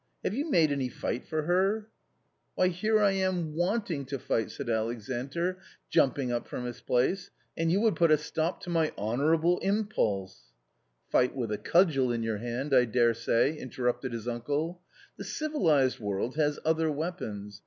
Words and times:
Have 0.23 0.33
you 0.33 0.49
made 0.49 0.71
any 0.71 0.89
fight 0.89 1.27
for 1.27 1.43
her?" 1.43 1.87
"Why, 2.55 2.69
here 2.69 2.99
I 2.99 3.11
am 3.11 3.53
wanting 3.53 4.03
to 4.05 4.17
fight," 4.17 4.49
said 4.49 4.67
Alexandr, 4.67 5.59
jumping 5.91 6.31
up 6.31 6.47
from 6.47 6.65
his 6.65 6.81
place," 6.81 7.29
and 7.55 7.71
you 7.71 7.81
would 7.81 7.95
put 7.95 8.09
a 8.09 8.17
stop 8.17 8.61
to 8.61 8.71
my 8.71 8.91
honourable 8.97 9.59
impulse 9.59 10.53
""Fight 11.11 11.35
with 11.35 11.51
a 11.51 11.59
cudgel 11.59 12.11
in 12.11 12.23
your 12.23 12.39
hand, 12.39 12.73
I 12.73 12.85
daresay!" 12.85 13.55
interrupted 13.59 14.11
his 14.11 14.27
uncle;" 14.27 14.81
the 15.19 15.23
civilised 15.23 15.99
world 15.99 16.35
has 16.35 16.57
other 16.65 16.91
weapons. 16.91 17.59